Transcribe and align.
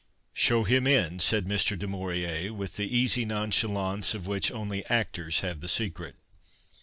"Show 0.33 0.63
him 0.63 0.87
in," 0.87 1.19
said 1.19 1.45
Mr, 1.45 1.77
du 1.77 1.85
Maurier 1.87 2.51
with 2.51 2.75
the 2.75 2.87
easy 2.89 3.23
nonchalance 3.23 4.15
of 4.15 4.25
which 4.25 4.49
only 4.51 4.83
actors 4.87 5.41
have 5.41 5.59
the 5.59 5.69
secret. 5.69 6.15